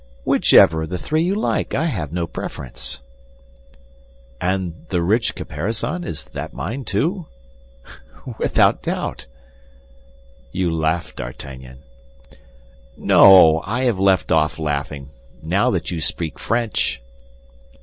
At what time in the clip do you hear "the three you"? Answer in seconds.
0.89-1.35